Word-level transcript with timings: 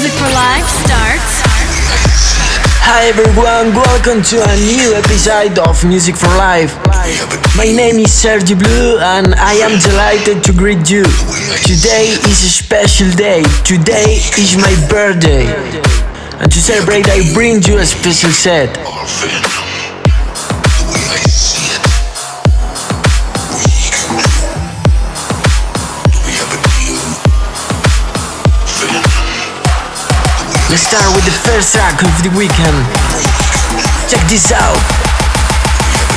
Music 0.00 0.16
for 0.16 0.32
Live 0.32 0.64
starts. 0.64 1.32
Hi 2.88 3.12
everyone, 3.12 3.76
welcome 3.76 4.22
to 4.32 4.40
a 4.40 4.56
new 4.56 4.96
episode 4.96 5.58
of 5.58 5.84
Music 5.84 6.16
for 6.16 6.32
Life. 6.40 6.72
My 7.54 7.68
name 7.68 7.96
is 8.00 8.10
Sergi 8.10 8.54
Blue 8.54 8.96
and 8.96 9.34
I 9.34 9.60
am 9.60 9.78
delighted 9.78 10.42
to 10.44 10.54
greet 10.56 10.88
you. 10.88 11.04
Today 11.68 12.16
is 12.16 12.40
a 12.40 12.48
special 12.48 13.10
day. 13.12 13.44
Today 13.60 14.24
is 14.40 14.56
my 14.56 14.72
birthday. 14.88 15.44
And 16.40 16.50
to 16.50 16.58
celebrate, 16.58 17.04
I 17.10 17.20
bring 17.34 17.60
you 17.64 17.76
a 17.76 17.84
special 17.84 18.30
set. 18.30 18.72
Start 30.80 31.14
with 31.14 31.24
the 31.26 31.36
first 31.44 31.74
track 31.74 32.00
of 32.00 32.22
the 32.24 32.30
weekend. 32.36 32.78
Check 34.08 34.24
this 34.28 34.50
out. 34.50 34.80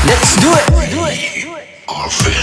Let's 0.07 0.39
do 0.39 0.53
it. 0.55 0.65
One 1.87 2.42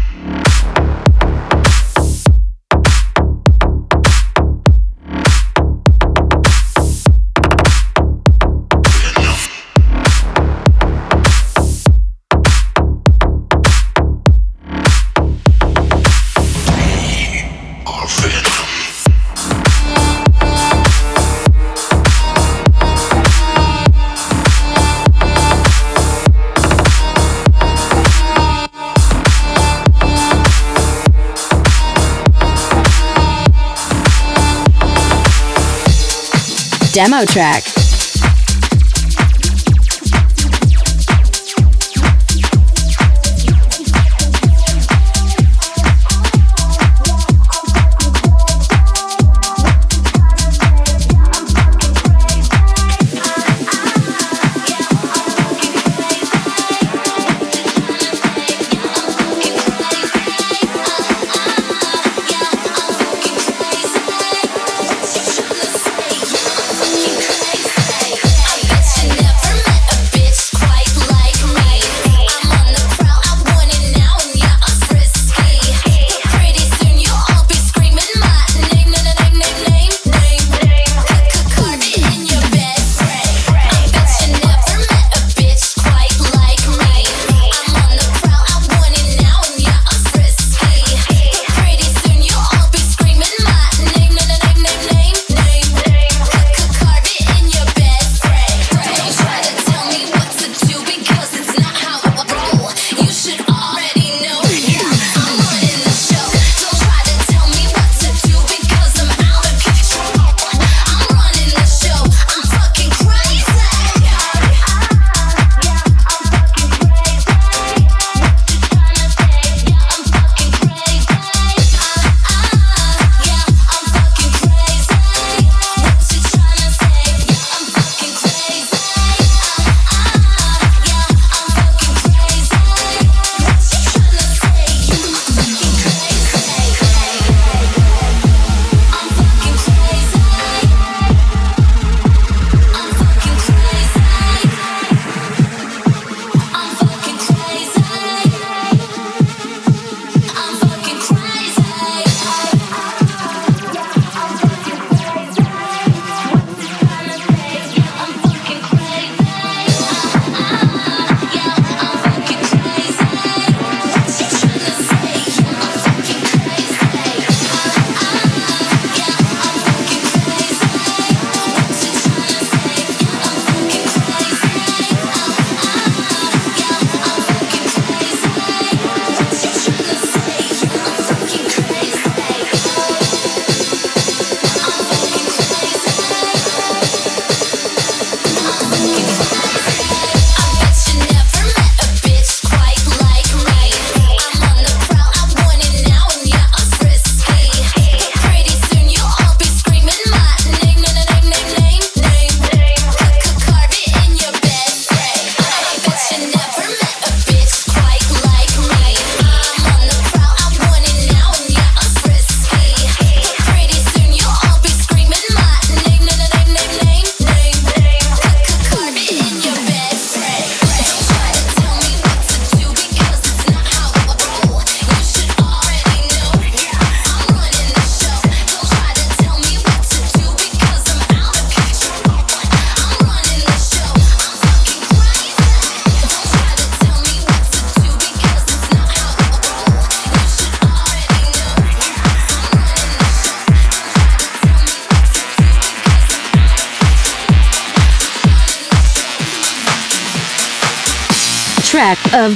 Demo 36.93 37.23
track. 37.23 37.80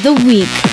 The 0.05 0.13
week. 0.23 0.64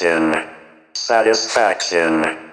Satisfaction, 0.00 0.48
satisfaction. 0.94 2.49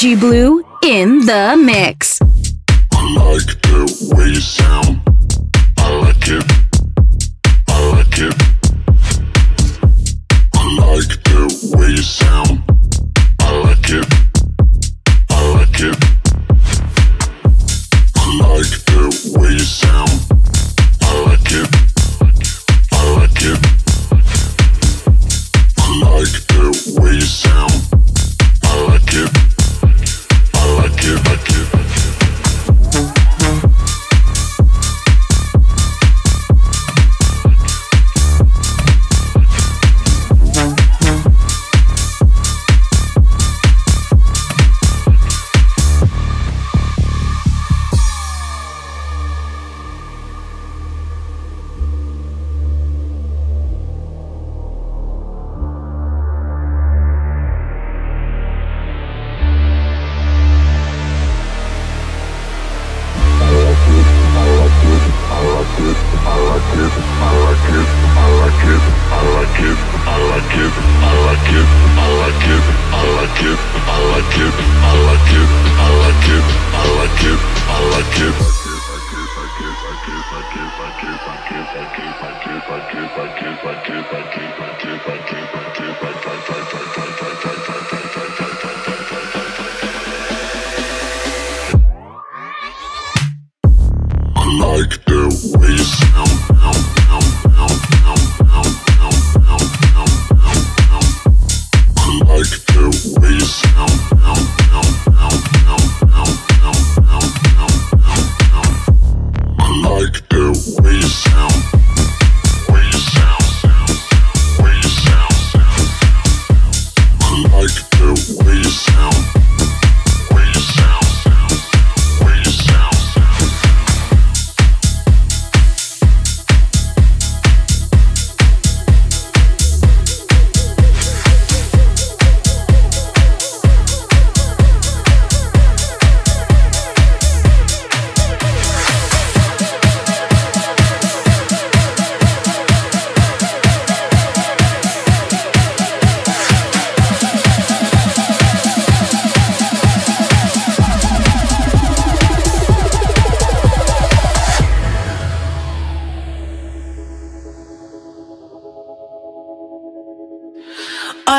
Energy 0.00 0.14
Blue. 0.14 0.57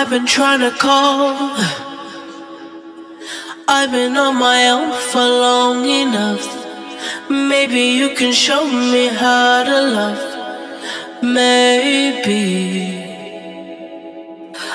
I've 0.10 0.18
been 0.18 0.26
trying 0.26 0.62
to 0.62 0.76
call. 0.76 1.54
I've 3.68 3.92
been 3.92 4.18
on 4.18 4.40
my 4.40 4.68
own 4.70 4.92
for 5.12 5.20
long 5.20 5.86
enough. 5.86 6.44
Maybe 7.30 7.82
you 8.00 8.16
can 8.16 8.34
show 8.34 8.66
me 8.66 9.10
how 9.10 9.64
to 9.66 9.82
love. 9.98 11.22
Maybe. 11.22 13.06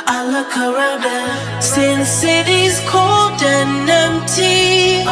I 0.07 0.19
look 0.35 0.57
around 0.57 1.05
and 1.05 1.65
since 1.65 2.09
city's 2.09 2.79
cold 2.87 3.43
and 3.43 3.91
empty, 3.91 5.03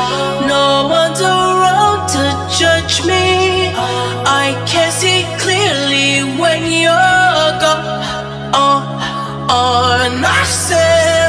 no 0.47 0.87
one's 0.89 1.21
around 1.21 2.07
to 2.15 2.25
judge 2.57 3.05
me. 3.05 3.75
I 3.75 4.55
can 4.69 4.93
see 4.93 5.27
clearly 5.43 6.39
when 6.39 6.63
you're 6.71 7.59
gone. 7.59 8.53
Oh 8.55 9.12
on 9.53 10.25
ourselves. 10.25 11.22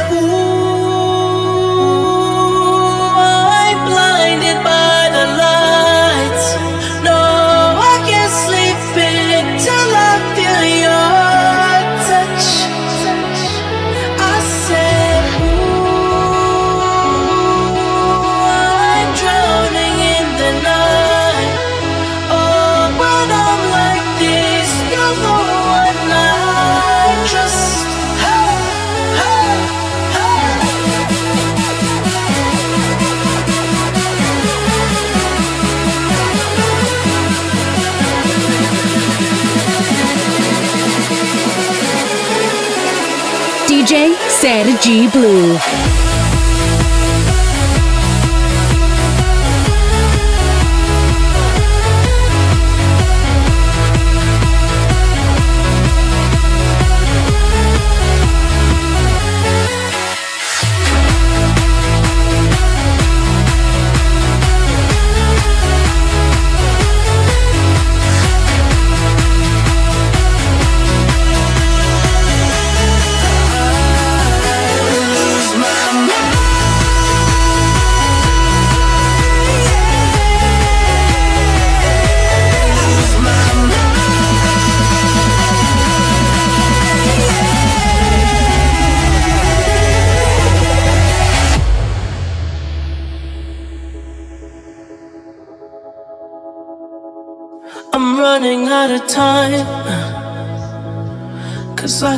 G 44.84 45.08
Blue. 45.08 45.73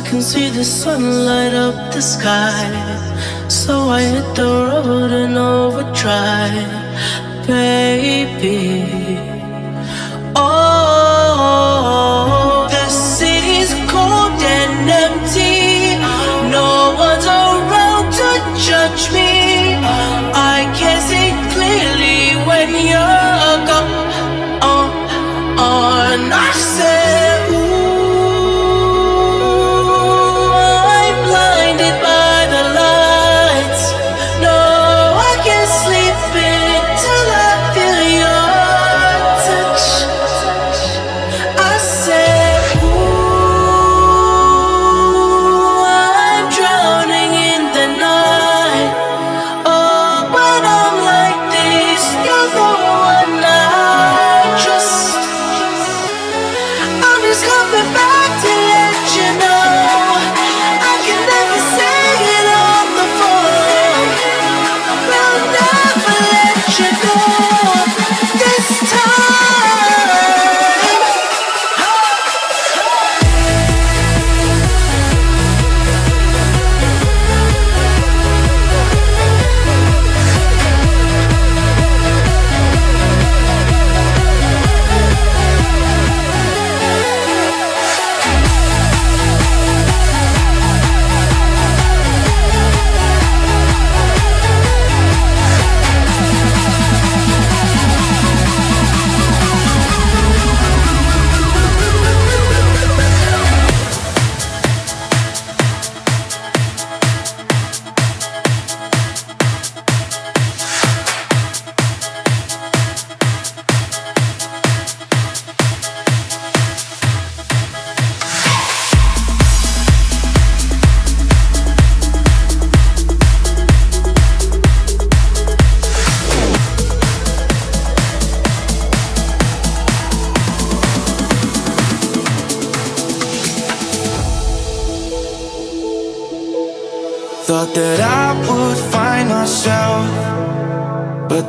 can 0.08 0.22
see 0.22 0.48
the 0.48 0.64
sun 0.64 1.02
light 1.26 1.54
up 1.54 1.92
the 1.92 2.00
sky. 2.00 2.64
So 3.48 3.74
I 3.88 4.02
hit 4.02 4.36
the 4.36 4.50
road 4.68 5.10
and 5.10 5.36
overdrive, 5.36 6.72
baby. 7.46 8.84
Oh. 10.36 10.65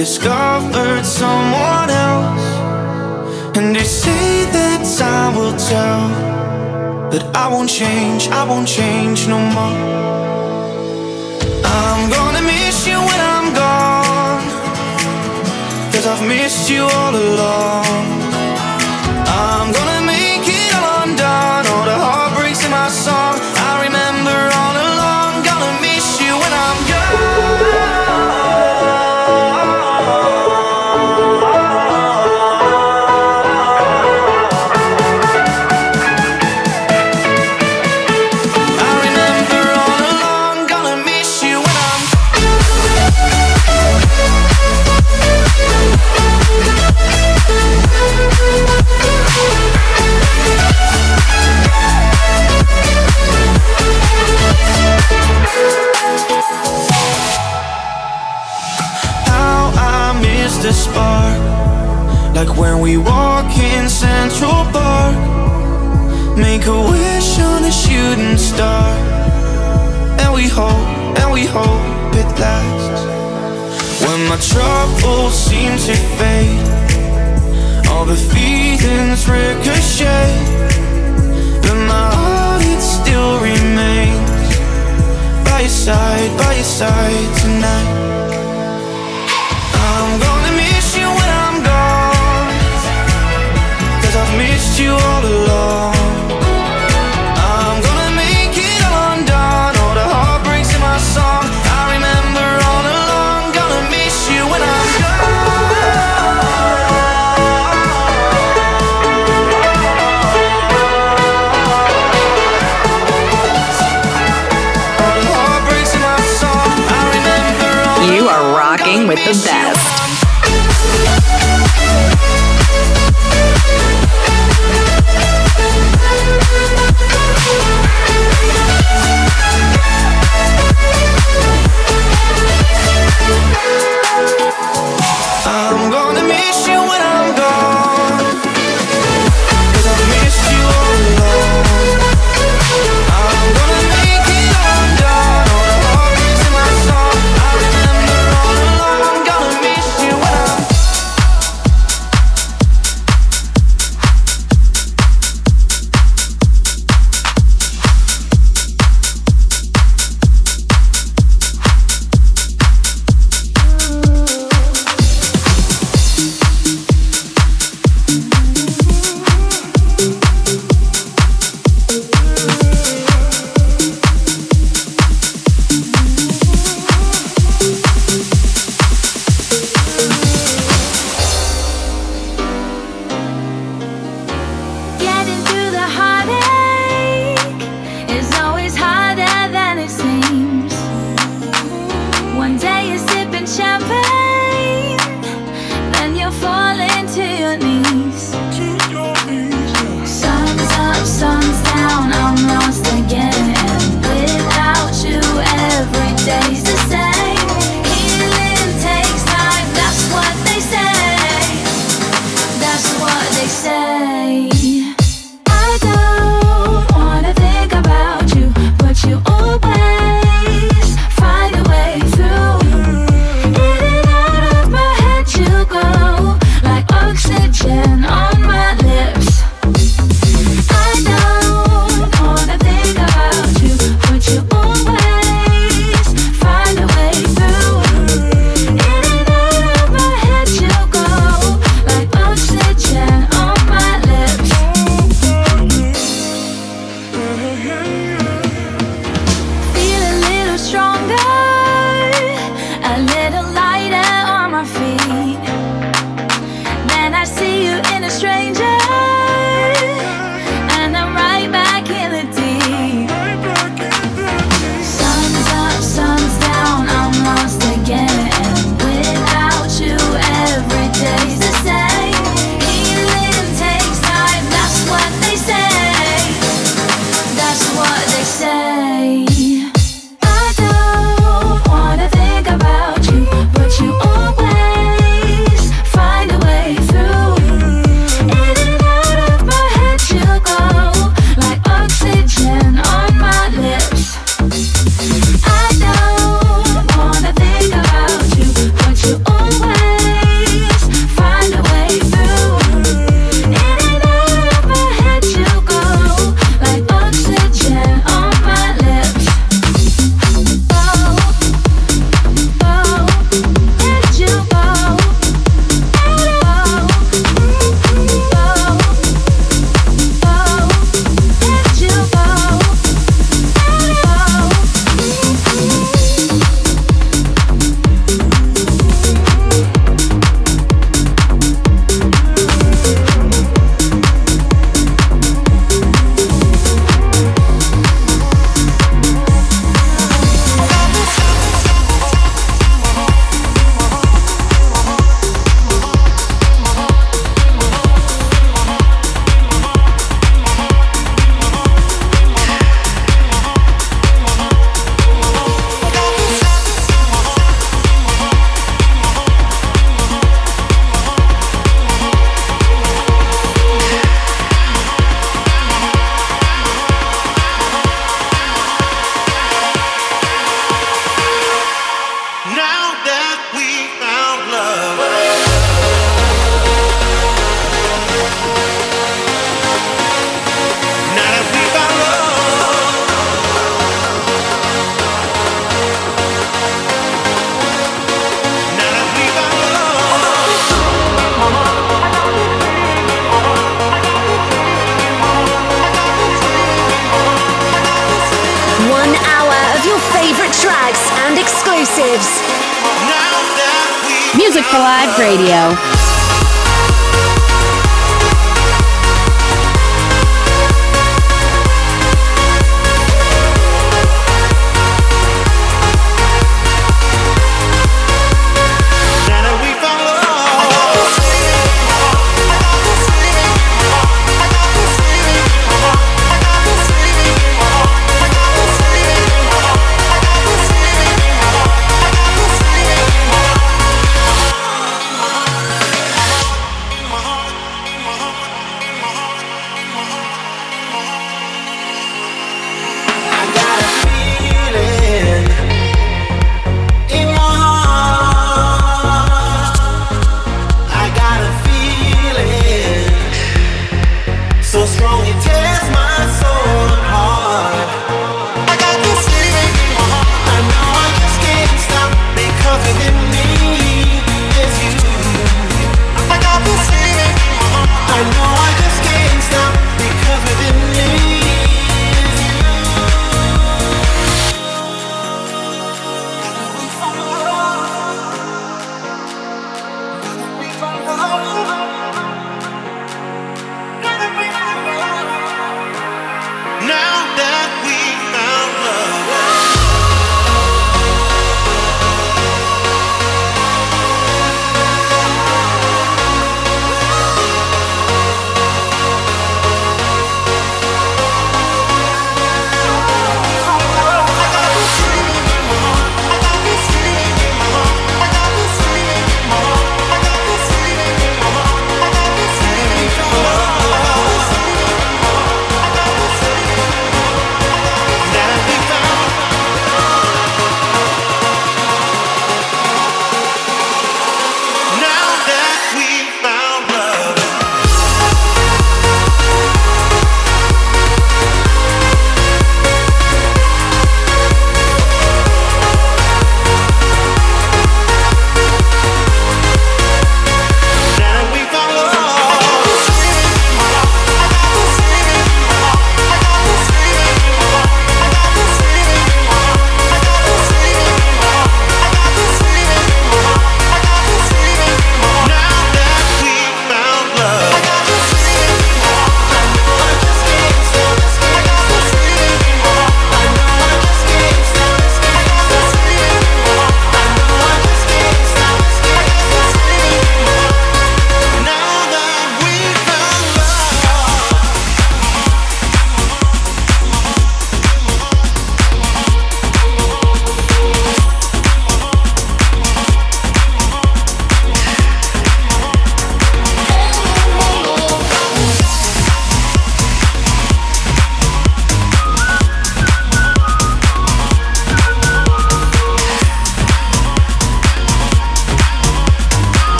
It's 0.00 0.16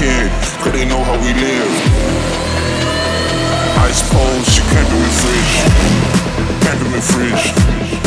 kid, 0.00 0.32
cause 0.64 0.72
they 0.72 0.86
know 0.88 0.96
how 1.04 1.12
we 1.20 1.28
live. 1.36 1.68
Ice 3.84 4.00
cold, 4.08 4.44
she 4.48 4.62
can't 4.72 4.88
be 4.88 4.96
fridge. 5.20 5.56
Can't 6.64 6.80
be 6.80 6.86
refreshed. 6.96 7.52
Can't. 7.60 8.00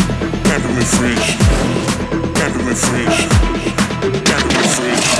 Can't 0.50 0.64
be 0.66 0.70
refreshed. 0.82 1.38
Can't. 1.54 2.34
Can't 2.36 2.54
be 2.58 2.62
refreshed. 2.66 3.30
Can't. 3.30 4.26
Can't 4.26 4.46
be 4.50 4.56
refreshed. 4.58 5.14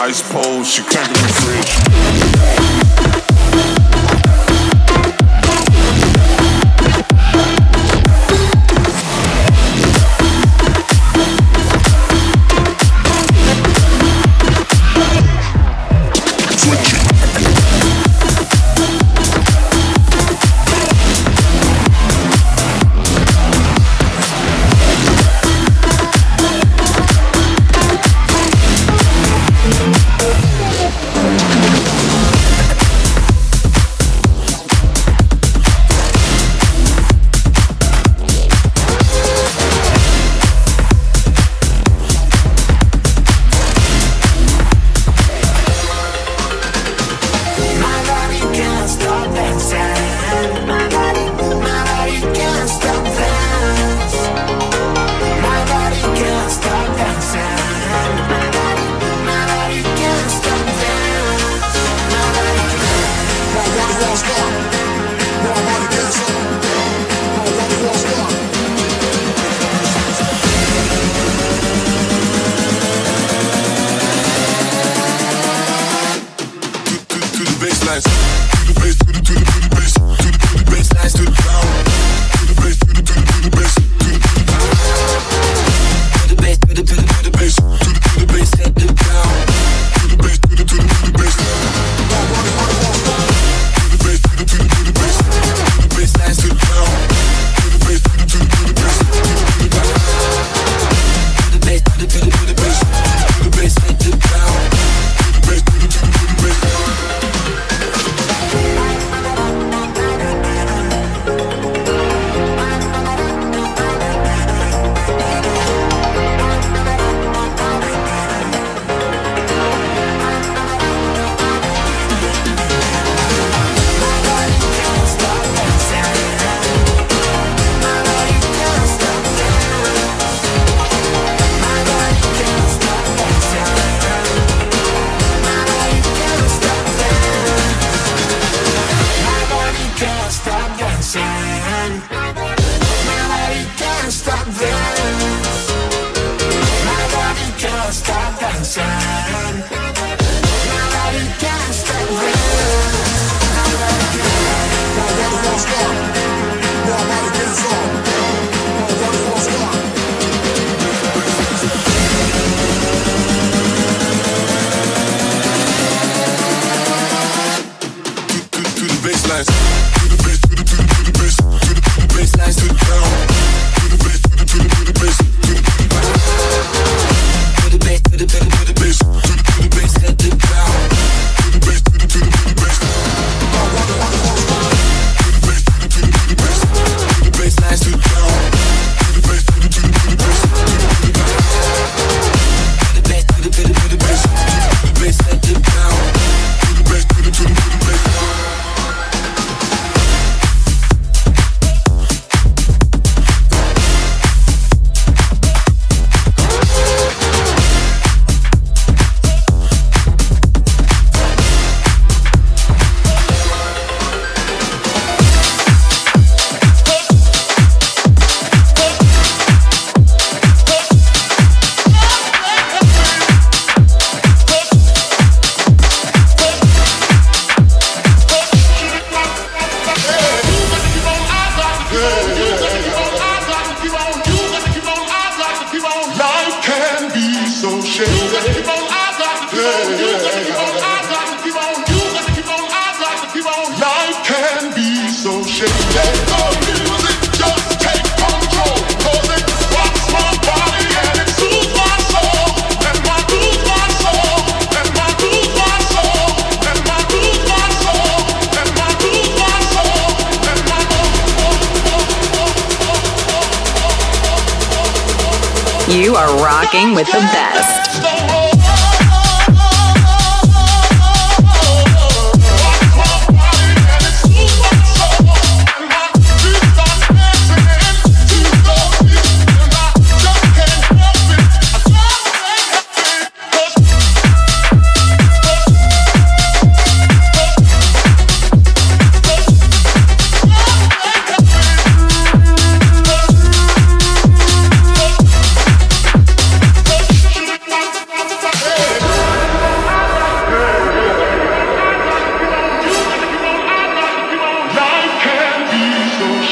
Ice 0.00 0.22
cold, 0.32 0.64
she 0.64 0.82
can't 0.82 1.12
be 1.12 1.20
fridge. 1.40 2.95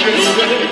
Shit. 0.05 0.61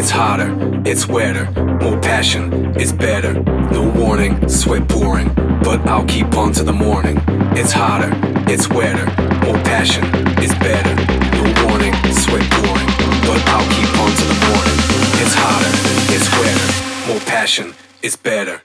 It's 0.00 0.08
hotter, 0.08 0.56
it's 0.86 1.06
wetter, 1.06 1.50
more 1.82 2.00
passion, 2.00 2.74
it's 2.76 2.90
better. 2.90 3.34
No 3.34 3.88
warning, 3.90 4.48
sweat 4.48 4.88
pouring, 4.88 5.28
but 5.62 5.86
I'll 5.86 6.06
keep 6.06 6.34
on 6.36 6.52
to 6.52 6.62
the 6.62 6.72
morning. 6.72 7.20
It's 7.56 7.72
hotter, 7.72 8.10
it's 8.50 8.68
wetter, 8.70 9.04
more 9.44 9.62
passion, 9.62 10.04
it's 10.38 10.54
better. 10.54 10.94
No 11.34 11.66
warning, 11.66 11.92
sweat 12.14 12.48
pouring, 12.50 12.86
but 13.26 13.42
I'll 13.48 13.68
keep 13.76 13.92
on 13.98 14.10
to 14.10 14.24
the 14.24 14.38
morning. 14.48 14.78
It's 15.20 15.34
hotter, 15.36 15.72
it's 16.14 16.30
wetter, 16.38 17.08
more 17.12 17.20
passion, 17.26 17.74
it's 18.02 18.16
better. 18.16 18.62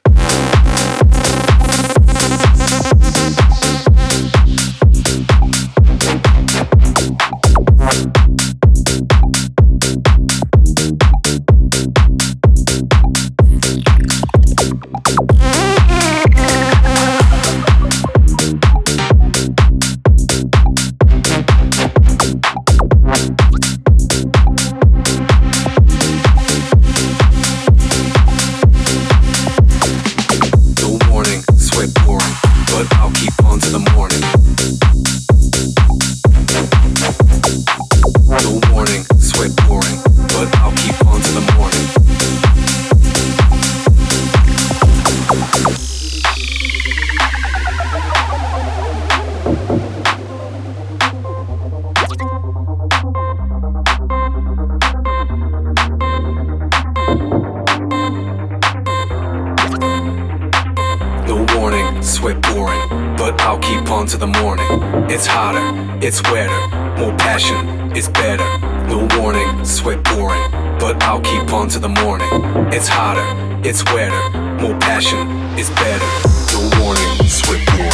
morning 75.25 75.59
is 75.59 75.69
better. 75.71 76.05
No 76.53 76.61
warning, 76.81 77.27
sweat 77.27 77.61
morning. 77.73 77.91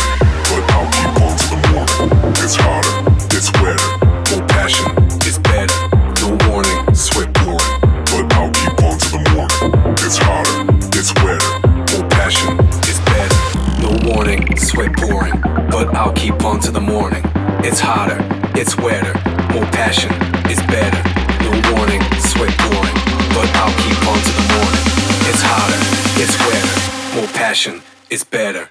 But 0.50 0.64
I'll 0.72 0.90
keep 0.92 1.22
on 1.22 1.38
till 1.38 1.56
the 1.56 1.68
morning. 1.72 2.34
It's 2.44 2.56
hotter, 2.56 2.94
it's 3.32 3.52
wetter. 3.62 3.90
More 4.32 4.48
passion 4.48 4.92
is 5.26 5.40
better. 5.40 5.74
Till 6.16 6.36
morning, 6.50 6.94
sweat 6.94 7.30
morning. 7.46 7.72
But 8.12 8.34
I'll 8.34 8.52
keep 8.52 8.84
on 8.84 8.98
till 9.00 9.20
the 9.20 9.30
morning. 9.32 9.96
It's 10.04 10.18
hotter, 10.18 10.66
it's 10.98 11.14
wetter. 11.24 11.52
More 11.92 12.10
passion 12.10 12.60
is 12.90 13.00
better. 13.12 13.40
No 13.82 13.92
warning, 14.10 14.58
sweat 14.58 14.94
pouring. 14.98 15.40
But 15.70 15.96
I'll 15.96 16.14
keep 16.14 16.44
on 16.44 16.60
till 16.60 16.74
the 16.74 16.82
morning. 16.82 17.24
It's 17.64 17.80
hotter, 17.80 18.20
it's 18.56 18.78
wetter. 18.78 19.14
More 19.54 19.66
passion 19.72 20.12
is 20.50 20.60
better. 20.68 21.02
No 21.46 21.52
warning, 21.74 22.02
sweat 22.20 22.54
pouring. 22.60 22.98
But 23.36 23.48
I'll 23.56 23.76
keep 23.84 24.00
on 24.08 24.20
till 24.20 24.38
the 24.40 24.48
morning. 24.54 24.84
It's 25.30 25.42
hotter, 25.42 25.80
it's 26.22 26.38
wetter 26.40 26.81
more 27.16 27.28
passion, 27.28 27.82
is 28.10 28.24
better. 28.24 28.70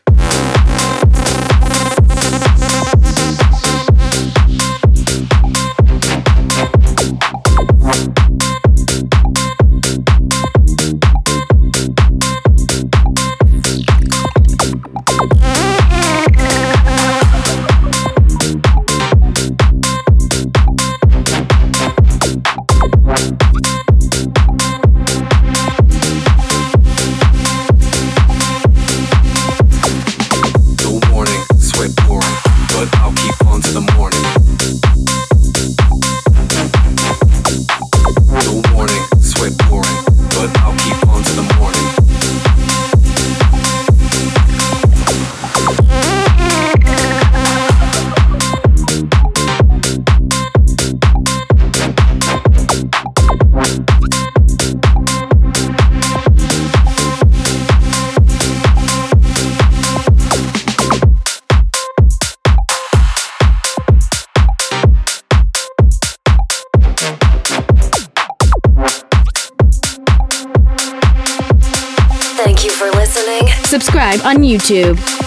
YouTube. 74.43 75.20